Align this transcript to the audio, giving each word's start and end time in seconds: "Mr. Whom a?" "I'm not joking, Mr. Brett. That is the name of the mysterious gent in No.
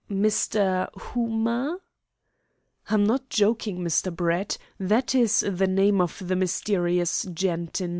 "Mr. 0.09 0.89
Whom 0.99 1.45
a?" 1.45 1.77
"I'm 2.89 3.03
not 3.05 3.29
joking, 3.29 3.77
Mr. 3.81 4.11
Brett. 4.11 4.57
That 4.79 5.13
is 5.13 5.41
the 5.47 5.67
name 5.67 6.01
of 6.01 6.23
the 6.27 6.35
mysterious 6.35 7.25
gent 7.31 7.79
in 7.81 7.89
No. 7.89 7.89